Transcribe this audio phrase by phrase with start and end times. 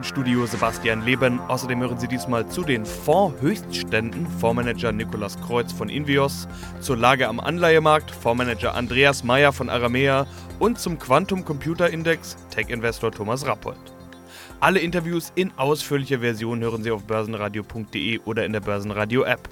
[0.00, 1.40] Im Studio Sebastian Leben.
[1.40, 6.48] Außerdem hören Sie diesmal zu den Fondshöchstständen Fondsmanager Nikolas Kreuz von Invios,
[6.80, 10.26] zur Lage am Anleihemarkt Fondsmanager Andreas Meyer von Aramea
[10.58, 13.76] und zum Quantum Computer Index Tech-Investor Thomas Rappold.
[14.58, 19.50] Alle Interviews in ausführlicher Version hören Sie auf börsenradio.de oder in der Börsenradio-App.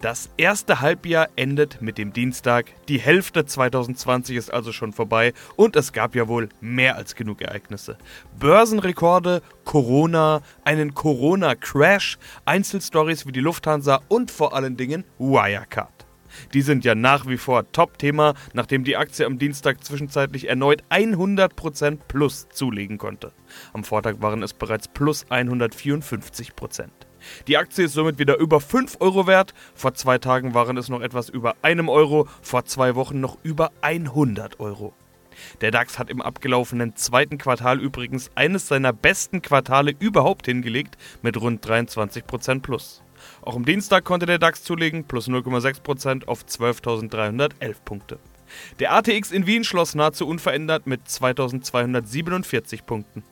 [0.00, 2.72] Das erste Halbjahr endet mit dem Dienstag.
[2.86, 7.42] Die Hälfte 2020 ist also schon vorbei und es gab ja wohl mehr als genug
[7.42, 7.98] Ereignisse.
[8.38, 16.06] Börsenrekorde, Corona, einen Corona-Crash, Einzelstories wie die Lufthansa und vor allen Dingen Wirecard.
[16.54, 21.98] Die sind ja nach wie vor Top-Thema, nachdem die Aktie am Dienstag zwischenzeitlich erneut 100%
[22.06, 23.32] plus zulegen konnte.
[23.72, 27.07] Am Vortag waren es bereits plus 154%.
[27.46, 29.54] Die Aktie ist somit wieder über 5 Euro wert.
[29.74, 33.70] Vor zwei Tagen waren es noch etwas über einem Euro, vor zwei Wochen noch über
[33.80, 34.92] 100 Euro.
[35.60, 41.40] Der DAX hat im abgelaufenen zweiten Quartal übrigens eines seiner besten Quartale überhaupt hingelegt mit
[41.40, 43.02] rund 23% plus.
[43.42, 48.18] Auch am Dienstag konnte der DAX zulegen, plus 0,6% auf 12.311 Punkte.
[48.80, 53.22] Der ATX in Wien schloss nahezu unverändert mit 2247 Punkten.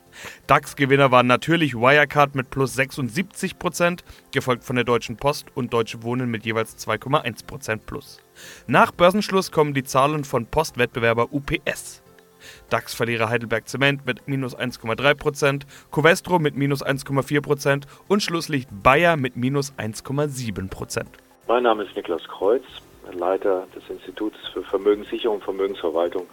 [0.47, 4.01] DAX-Gewinner waren natürlich Wirecard mit plus 76%,
[4.33, 8.21] gefolgt von der Deutschen Post und Deutsche Wohnen mit jeweils 2,1% plus.
[8.67, 12.03] Nach Börsenschluss kommen die Zahlen von Postwettbewerber UPS.
[12.71, 19.73] DAX-Verlierer Heidelberg Zement mit minus 1,3%, Covestro mit minus 1,4% und Schlusslicht Bayer mit minus
[19.75, 21.05] 1,7%.
[21.49, 22.65] Mein Name ist Niklas Kreuz,
[23.13, 26.27] Leiter des Instituts für Vermögenssicherung und Vermögensverwaltung,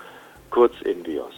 [0.50, 1.34] kurz INVIOS.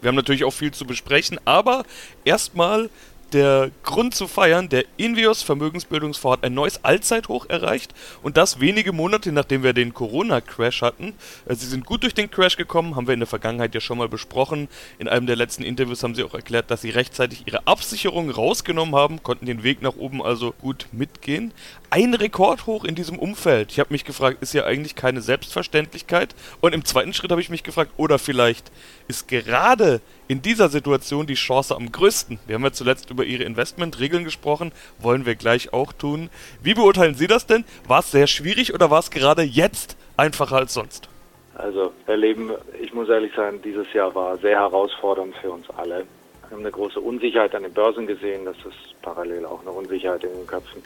[0.00, 1.84] Wir haben natürlich auch viel zu besprechen, aber
[2.24, 2.90] erstmal
[3.32, 8.92] der Grund zu feiern, der Invios Vermögensbildungsfonds hat ein neues Allzeithoch erreicht und das wenige
[8.92, 11.14] Monate nachdem wir den Corona-Crash hatten.
[11.46, 13.98] Äh, sie sind gut durch den Crash gekommen, haben wir in der Vergangenheit ja schon
[13.98, 14.68] mal besprochen.
[14.98, 18.94] In einem der letzten Interviews haben sie auch erklärt, dass sie rechtzeitig ihre Absicherung rausgenommen
[18.94, 21.52] haben, konnten den Weg nach oben also gut mitgehen.
[21.90, 23.72] Ein Rekordhoch in diesem Umfeld.
[23.72, 26.34] Ich habe mich gefragt, ist ja eigentlich keine Selbstverständlichkeit?
[26.60, 28.70] Und im zweiten Schritt habe ich mich gefragt, oder vielleicht
[29.08, 30.00] ist gerade
[30.32, 32.38] in dieser Situation die Chance am größten.
[32.46, 36.30] Wir haben ja zuletzt über Ihre Investmentregeln gesprochen, wollen wir gleich auch tun.
[36.62, 37.64] Wie beurteilen Sie das denn?
[37.86, 41.10] War es sehr schwierig oder war es gerade jetzt einfacher als sonst?
[41.54, 42.50] Also, Herr Leben,
[42.80, 46.06] ich muss ehrlich sagen, dieses Jahr war sehr herausfordernd für uns alle.
[46.48, 50.24] Wir haben eine große Unsicherheit an den Börsen gesehen, das ist parallel auch eine Unsicherheit
[50.24, 50.82] in den Köpfen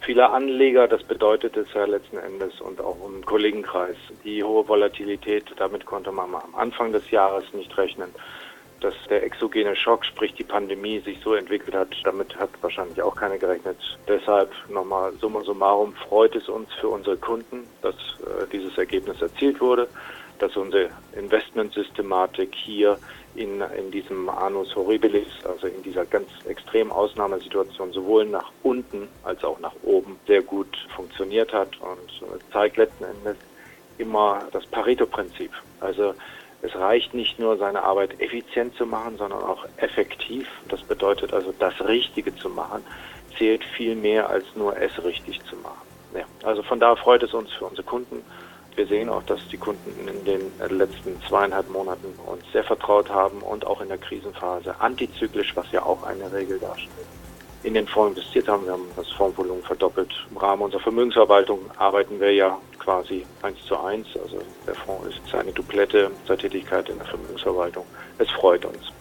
[0.00, 0.88] vieler Anleger.
[0.88, 3.96] Das bedeutet es ja letzten Endes und auch im Kollegenkreis.
[4.24, 8.14] Die hohe Volatilität, damit konnte man am Anfang des Jahres nicht rechnen
[8.80, 13.16] dass der exogene Schock, sprich die Pandemie, sich so entwickelt hat, damit hat wahrscheinlich auch
[13.16, 13.76] keiner gerechnet.
[14.06, 19.60] Deshalb nochmal summa summarum freut es uns für unsere Kunden, dass äh, dieses Ergebnis erzielt
[19.60, 19.88] wurde,
[20.38, 22.98] dass unsere Investmentsystematik hier
[23.34, 29.42] in, in diesem Anus Horribilis, also in dieser ganz extremen Ausnahmesituation, sowohl nach unten als
[29.44, 33.36] auch nach oben sehr gut funktioniert hat und äh, zeigt letzten Endes
[33.98, 35.50] immer das Pareto-Prinzip.
[35.80, 36.14] Also
[36.62, 40.48] es reicht nicht nur, seine Arbeit effizient zu machen, sondern auch effektiv.
[40.68, 42.84] Das bedeutet also, das Richtige zu machen,
[43.36, 45.86] zählt viel mehr als nur es richtig zu machen.
[46.14, 48.24] Ja, also von daher freut es uns für unsere Kunden.
[48.74, 53.40] Wir sehen auch, dass die Kunden in den letzten zweieinhalb Monaten uns sehr vertraut haben
[53.40, 57.06] und auch in der Krisenphase antizyklisch, was ja auch eine Regel darstellt,
[57.62, 58.64] in den Fonds investiert haben.
[58.64, 60.12] Wir haben das Fondsvolumen verdoppelt.
[60.30, 64.06] Im Rahmen unserer Vermögensverwaltung arbeiten wir ja quasi eins zu eins.
[64.22, 67.84] Also der Fonds ist eine Duplette zur Tätigkeit in der Vermögensverwaltung.
[68.18, 68.92] Es freut uns.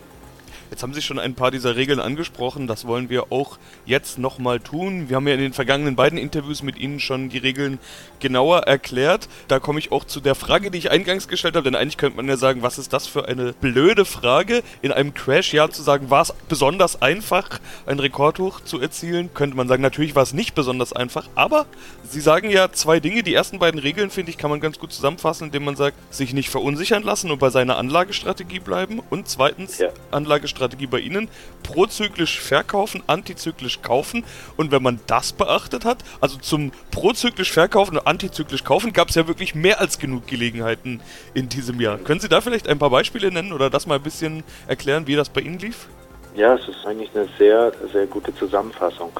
[0.70, 4.60] Jetzt haben Sie schon ein paar dieser Regeln angesprochen, das wollen wir auch jetzt nochmal
[4.60, 5.08] tun.
[5.08, 7.80] Wir haben ja in den vergangenen beiden Interviews mit Ihnen schon die Regeln
[8.20, 9.30] genauer erklärt.
[9.48, 12.18] Da komme ich auch zu der Frage, die ich eingangs gestellt habe, denn eigentlich könnte
[12.18, 16.10] man ja sagen, was ist das für eine blöde Frage, in einem Crash-Jahr zu sagen,
[16.10, 19.34] war es besonders einfach, ein Rekordhoch zu erzielen?
[19.34, 21.66] Könnte man sagen, natürlich war es nicht besonders einfach, aber
[22.04, 23.24] Sie sagen ja zwei Dinge.
[23.24, 26.34] Die ersten beiden Regeln, finde ich, kann man ganz gut zusammenfassen, indem man sagt, sich
[26.34, 29.90] nicht verunsichern lassen und bei seiner Anlagestrategie bleiben und zweitens ja.
[30.12, 31.30] Anlagestrategie Strategie bei Ihnen.
[31.64, 34.24] Prozyklisch verkaufen, antizyklisch kaufen.
[34.58, 39.16] Und wenn man das beachtet hat, also zum prozyklisch verkaufen und antizyklisch kaufen, gab es
[39.16, 41.02] ja wirklich mehr als genug Gelegenheiten
[41.34, 41.98] in diesem Jahr.
[41.98, 45.16] Können Sie da vielleicht ein paar Beispiele nennen oder das mal ein bisschen erklären, wie
[45.16, 45.88] das bei Ihnen lief?
[46.36, 49.12] Ja, es ist eigentlich eine sehr, sehr gute Zusammenfassung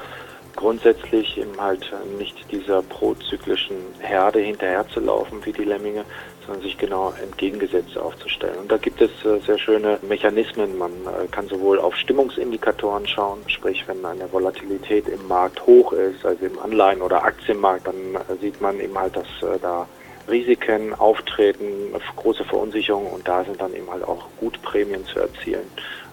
[0.58, 1.88] grundsätzlich eben halt
[2.18, 6.04] nicht dieser prozyklischen Herde hinterherzulaufen wie die Lemminge,
[6.44, 8.58] sondern sich genau entgegengesetzt aufzustellen.
[8.58, 10.76] Und da gibt es äh, sehr schöne Mechanismen.
[10.76, 16.26] Man äh, kann sowohl auf Stimmungsindikatoren schauen, sprich wenn eine Volatilität im Markt hoch ist,
[16.26, 19.28] also im Anleihen- oder Aktienmarkt, dann äh, sieht man eben halt, dass
[19.62, 19.86] da
[20.28, 25.70] Risiken auftreten, große Verunsicherung und da sind dann eben halt auch gut Prämien zu erzielen.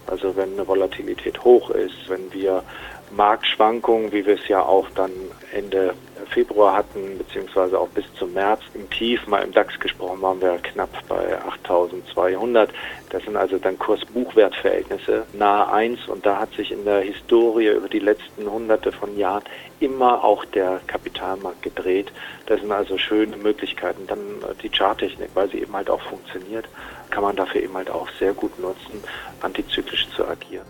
[0.08, 2.64] Also wenn eine Volatilität hoch ist, wenn wir
[3.12, 5.12] Marktschwankungen, wie wir es ja auch dann
[5.52, 5.94] Ende
[6.28, 10.58] Februar hatten, beziehungsweise auch bis zum März im Tief, mal im DAX gesprochen, waren wir
[10.58, 12.70] knapp bei 8200.
[13.10, 17.90] Das sind also dann Kurs-Buchwert-Verhältnisse nahe 1 und da hat sich in der Historie über
[17.90, 19.44] die letzten hunderte von Jahren
[19.80, 22.12] immer auch der Kapitalmarkt gedreht.
[22.48, 24.08] Das sind also schöne Möglichkeiten.
[24.08, 24.20] Dann
[24.62, 26.66] die Charttechnik, weil sie eben halt auch funktioniert,
[27.10, 29.04] kann man dafür eben halt auch sehr gut nutzen,
[29.42, 30.66] antizyklisch zu agieren.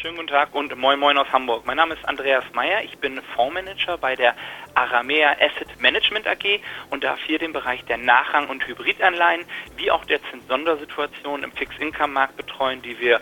[0.00, 1.66] Schönen guten Tag und moin moin aus Hamburg.
[1.66, 2.82] Mein Name ist Andreas Meyer.
[2.84, 4.34] Ich bin Fondsmanager bei der
[4.72, 9.44] Aramea Asset Management AG und darf hier den Bereich der Nachrang- und Hybridanleihen
[9.76, 13.20] wie auch der Zinssondersituation im Fixed-Income-Markt betreuen, die wir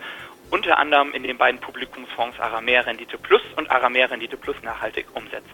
[0.53, 5.51] unter anderem in den beiden Publikumsfonds Aramea Rendite Plus und Aramea Rendite Plus nachhaltig umsetzen.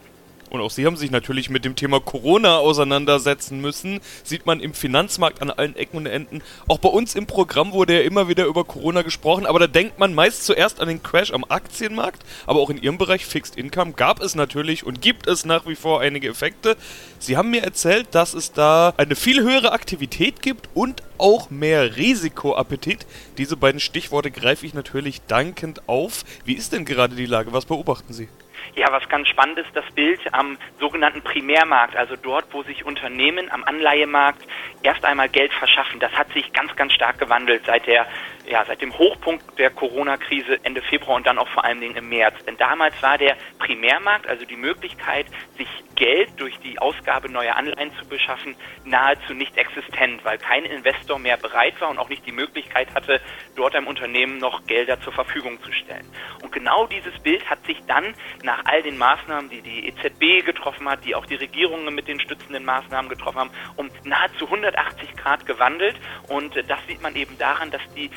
[0.54, 3.98] Und auch Sie haben sich natürlich mit dem Thema Corona auseinandersetzen müssen.
[4.22, 6.42] Sieht man im Finanzmarkt an allen Ecken und Enden.
[6.68, 9.98] Auch bei uns im Programm wurde ja immer wieder über Corona gesprochen, aber da denkt
[9.98, 12.22] man meist zuerst an den Crash am Aktienmarkt.
[12.46, 15.74] Aber auch in Ihrem Bereich Fixed Income gab es natürlich und gibt es nach wie
[15.74, 16.76] vor einige Effekte.
[17.18, 21.96] Sie haben mir erzählt, dass es da eine viel höhere Aktivität gibt und auch mehr
[21.96, 23.06] Risikoappetit.
[23.38, 26.24] Diese beiden Stichworte greife ich natürlich dankend auf.
[26.44, 27.52] Wie ist denn gerade die Lage?
[27.52, 28.28] Was beobachten Sie?
[28.74, 33.50] Ja, was ganz spannend ist, das Bild am sogenannten Primärmarkt, also dort, wo sich Unternehmen
[33.50, 34.46] am Anleihemarkt
[34.82, 36.00] erst einmal Geld verschaffen.
[36.00, 38.06] Das hat sich ganz, ganz stark gewandelt seit der
[38.46, 42.08] ja, seit dem Hochpunkt der Corona-Krise Ende Februar und dann auch vor allen Dingen im
[42.08, 42.34] März.
[42.46, 45.26] Denn damals war der Primärmarkt, also die Möglichkeit,
[45.56, 51.18] sich Geld durch die Ausgabe neuer Anleihen zu beschaffen, nahezu nicht existent, weil kein Investor
[51.18, 53.20] mehr bereit war und auch nicht die Möglichkeit hatte,
[53.56, 56.06] dort einem Unternehmen noch Gelder zur Verfügung zu stellen.
[56.42, 60.88] Und genau dieses Bild hat sich dann nach all den Maßnahmen, die die EZB getroffen
[60.88, 65.46] hat, die auch die Regierungen mit den stützenden Maßnahmen getroffen haben, um nahezu 180 Grad
[65.46, 65.96] gewandelt.
[66.28, 68.10] Und das sieht man eben daran, dass die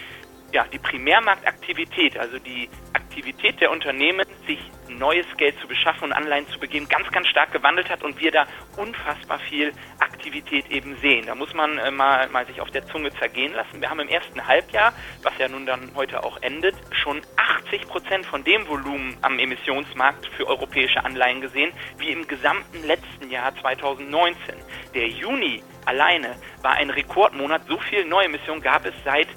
[0.52, 4.60] ja, die Primärmarktaktivität, also die Aktivität der Unternehmen, sich
[4.90, 8.32] neues Geld zu beschaffen und Anleihen zu begeben, ganz, ganz stark gewandelt hat und wir
[8.32, 8.48] da
[8.78, 11.26] unfassbar viel Aktivität eben sehen.
[11.28, 13.82] Da muss man äh, mal, mal sich auf der Zunge zergehen lassen.
[13.82, 18.26] Wir haben im ersten Halbjahr, was ja nun dann heute auch endet, schon 80 Prozent
[18.26, 24.56] von dem Volumen am Emissionsmarkt für europäische Anleihen gesehen, wie im gesamten letzten Jahr 2019.
[24.94, 27.62] Der Juni alleine war ein Rekordmonat.
[27.68, 29.28] So viel Neuemissionen gab es seit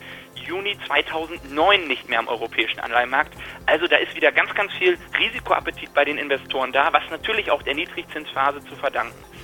[0.47, 3.35] Juni 2009 nicht mehr am europäischen Anleihenmarkt.
[3.67, 7.62] Also da ist wieder ganz, ganz viel Risikoappetit bei den Investoren da, was natürlich auch
[7.62, 9.41] der Niedrigzinsphase zu verdanken ist.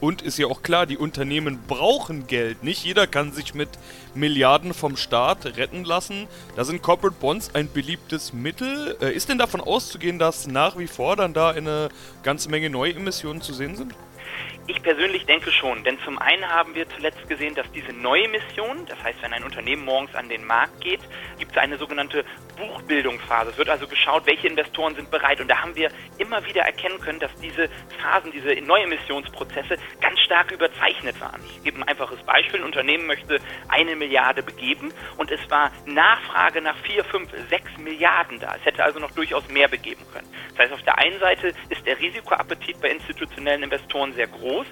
[0.00, 2.62] Und ist ja auch klar, die Unternehmen brauchen Geld.
[2.62, 3.70] Nicht jeder kann sich mit
[4.14, 6.28] Milliarden vom Staat retten lassen.
[6.56, 8.98] Da sind Corporate Bonds ein beliebtes Mittel.
[9.00, 11.88] Äh, ist denn davon auszugehen, dass nach wie vor dann da eine
[12.22, 13.94] ganze Menge Neuemissionen zu sehen sind?
[14.66, 18.86] Ich persönlich denke schon, denn zum einen haben wir zuletzt gesehen, dass diese neue Mission,
[18.86, 21.00] das heißt, wenn ein Unternehmen morgens an den Markt geht,
[21.38, 22.24] gibt es eine sogenannte
[22.56, 23.50] Buchbildungsphase.
[23.50, 25.40] Es wird also geschaut, welche Investoren sind bereit.
[25.40, 27.68] Und da haben wir immer wieder erkennen können, dass diese
[28.00, 31.40] Phasen, diese Neuemissionsprozesse ganz stark überzeichnet waren.
[31.44, 32.60] Ich gebe ein einfaches Beispiel.
[32.60, 38.38] Ein Unternehmen möchte eine Milliarde begeben und es war Nachfrage nach vier, fünf, sechs Milliarden
[38.40, 38.54] da.
[38.56, 40.28] Es hätte also noch durchaus mehr begeben können.
[40.50, 44.66] Das heißt, auf der einen Seite ist der Risikoappetit bei institutionellen Investoren sehr groß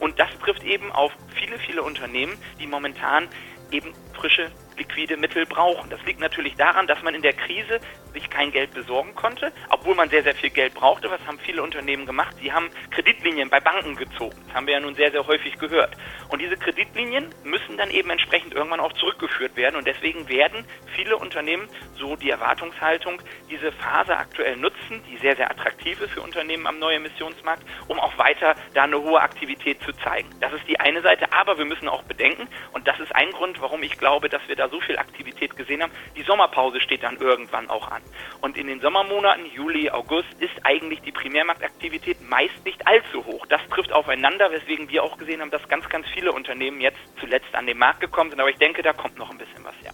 [0.00, 3.28] und das trifft eben auf viele, viele Unternehmen, die momentan
[3.70, 5.90] eben frische liquide Mittel brauchen.
[5.90, 7.80] Das liegt natürlich daran, dass man in der Krise
[8.12, 11.10] sich kein Geld besorgen konnte, obwohl man sehr, sehr viel Geld brauchte.
[11.10, 12.34] Was haben viele Unternehmen gemacht?
[12.40, 14.36] Sie haben Kreditlinien bei Banken gezogen.
[14.46, 15.96] Das haben wir ja nun sehr, sehr häufig gehört.
[16.28, 19.76] Und diese Kreditlinien müssen dann eben entsprechend irgendwann auch zurückgeführt werden.
[19.76, 20.64] Und deswegen werden
[20.94, 26.22] viele Unternehmen, so die Erwartungshaltung, diese Phase aktuell nutzen, die sehr, sehr attraktiv ist für
[26.22, 30.28] Unternehmen am Neuemissionsmarkt, um auch weiter da eine hohe Aktivität zu zeigen.
[30.40, 31.32] Das ist die eine Seite.
[31.32, 34.56] Aber wir müssen auch bedenken, und das ist ein Grund, warum ich glaube, dass wir
[34.56, 35.92] da so viel Aktivität gesehen haben.
[36.16, 38.02] Die Sommerpause steht dann irgendwann auch an.
[38.40, 43.46] Und in den Sommermonaten, Juli, August, ist eigentlich die Primärmarktaktivität meist nicht allzu hoch.
[43.46, 47.54] Das trifft aufeinander, weswegen wir auch gesehen haben, dass ganz, ganz viele Unternehmen jetzt zuletzt
[47.54, 48.40] an den Markt gekommen sind.
[48.40, 49.90] Aber ich denke, da kommt noch ein bisschen was, ja.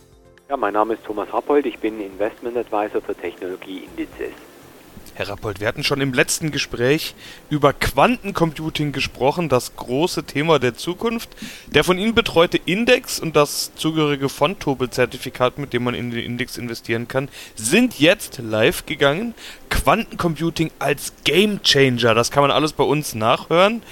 [0.48, 4.51] Ja, mein Name ist Thomas Rappold, ich bin Investment Advisor für Technologieindizes.
[5.14, 7.14] Herr Rappold, wir hatten schon im letzten Gespräch
[7.50, 11.28] über Quantencomputing gesprochen, das große Thema der Zukunft.
[11.66, 16.56] Der von Ihnen betreute Index und das zugehörige Fontobel-Zertifikat, mit dem man in den Index
[16.56, 19.34] investieren kann, sind jetzt live gegangen.
[19.68, 23.82] Quantencomputing als Gamechanger, das kann man alles bei uns nachhören.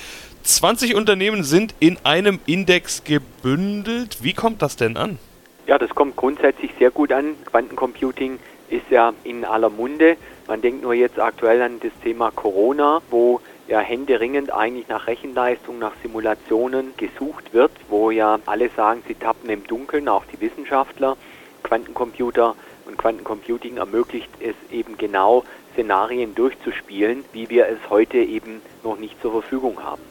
[0.45, 4.19] 20 Unternehmen sind in einem Index gebündelt.
[4.23, 5.19] Wie kommt das denn an?
[5.67, 7.37] Ja, das kommt grundsätzlich sehr gut an.
[7.45, 8.39] Quantencomputing
[8.71, 10.17] ist ja in aller Munde.
[10.50, 15.78] Man denkt nur jetzt aktuell an das Thema Corona, wo ja händeringend eigentlich nach Rechenleistung,
[15.78, 21.16] nach Simulationen gesucht wird, wo ja alle sagen, sie tappen im Dunkeln, auch die Wissenschaftler.
[21.62, 28.99] Quantencomputer und Quantencomputing ermöglicht es eben genau, Szenarien durchzuspielen, wie wir es heute eben noch
[28.99, 30.02] nicht zur Verfügung haben.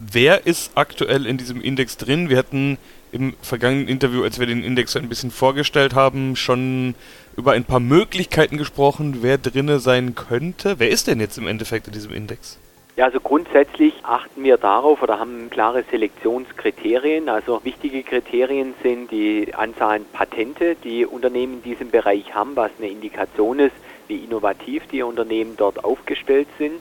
[0.00, 2.28] Wer ist aktuell in diesem Index drin?
[2.28, 2.78] Wir hatten
[3.14, 6.96] im vergangenen Interview, als wir den Index ein bisschen vorgestellt haben, schon
[7.36, 10.74] über ein paar Möglichkeiten gesprochen, wer drinne sein könnte.
[10.78, 12.58] Wer ist denn jetzt im Endeffekt in diesem Index?
[12.96, 17.28] Ja, also grundsätzlich achten wir darauf oder haben klare Selektionskriterien.
[17.28, 22.88] Also wichtige Kriterien sind die Anzahl Patente, die Unternehmen in diesem Bereich haben, was eine
[22.88, 23.74] Indikation ist,
[24.08, 26.74] wie innovativ die Unternehmen dort aufgestellt sind.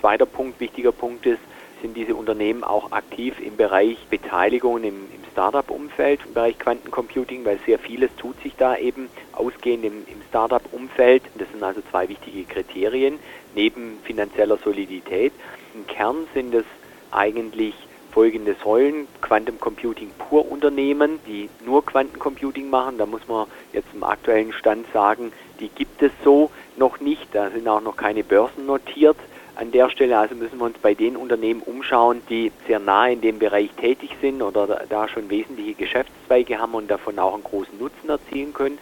[0.00, 1.40] Zweiter Punkt, wichtiger Punkt ist,
[1.84, 7.58] sind diese Unternehmen auch aktiv im Bereich Beteiligung im, im Startup-Umfeld, im Bereich Quantencomputing, weil
[7.66, 11.24] sehr vieles tut sich da eben ausgehend im, im Startup-Umfeld.
[11.36, 13.18] Das sind also zwei wichtige Kriterien
[13.54, 15.34] neben finanzieller Solidität.
[15.74, 16.64] Im Kern sind es
[17.10, 17.74] eigentlich
[18.12, 19.06] folgende Säulen.
[19.20, 22.96] Quantum Computing pur Unternehmen, die nur Quantencomputing machen.
[22.96, 27.26] Da muss man jetzt im aktuellen Stand sagen, die gibt es so noch nicht.
[27.34, 29.18] Da sind auch noch keine Börsen notiert.
[29.56, 33.20] An der Stelle also müssen wir uns bei den Unternehmen umschauen, die sehr nah in
[33.20, 37.78] dem Bereich tätig sind oder da schon wesentliche Geschäftszweige haben und davon auch einen großen
[37.78, 38.78] Nutzen erzielen können.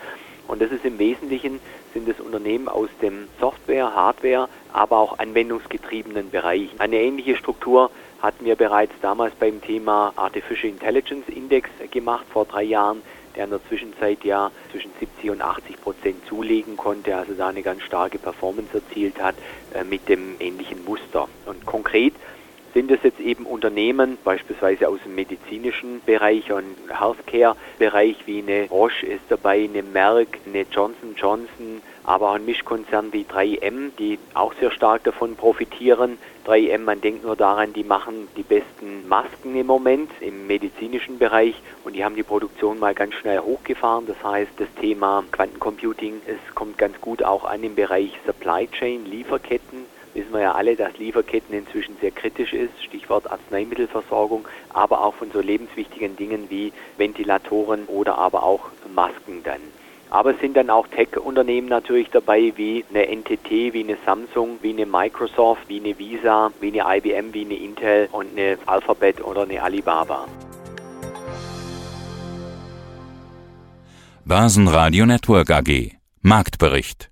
[0.48, 1.60] Und das ist im Wesentlichen
[1.92, 6.70] sind es Unternehmen aus dem Software, Hardware, aber auch anwendungsgetriebenen Bereich.
[6.78, 7.90] Eine ähnliche Struktur
[8.22, 13.02] hatten wir bereits damals beim Thema Artificial Intelligence Index gemacht vor drei Jahren,
[13.36, 17.62] der in der Zwischenzeit ja zwischen 70 und 80 Prozent zulegen konnte, also da eine
[17.62, 19.34] ganz starke Performance erzielt hat
[19.74, 21.28] äh, mit dem ähnlichen Muster.
[21.46, 22.14] Und konkret
[22.74, 29.06] sind es jetzt eben Unternehmen, beispielsweise aus dem medizinischen Bereich und Healthcare-Bereich, wie eine Roche
[29.06, 34.54] ist dabei, eine Merck, eine Johnson Johnson, aber auch ein Mischkonzern wie 3M, die auch
[34.54, 36.18] sehr stark davon profitieren.
[36.46, 41.54] 3M, man denkt nur daran, die machen die besten Masken im Moment im medizinischen Bereich
[41.84, 44.06] und die haben die Produktion mal ganz schnell hochgefahren.
[44.06, 49.04] Das heißt, das Thema Quantencomputing, es kommt ganz gut auch an im Bereich Supply Chain,
[49.04, 55.14] Lieferketten wissen wir ja alle, dass Lieferketten inzwischen sehr kritisch ist, Stichwort Arzneimittelversorgung, aber auch
[55.14, 59.60] von so lebenswichtigen Dingen wie Ventilatoren oder aber auch Masken dann.
[60.10, 64.70] Aber es sind dann auch Tech-Unternehmen natürlich dabei, wie eine NTT, wie eine Samsung, wie
[64.70, 69.42] eine Microsoft, wie eine Visa, wie eine IBM, wie eine Intel und eine Alphabet oder
[69.42, 70.26] eine Alibaba.
[74.24, 77.11] Börsenradio Network AG Marktbericht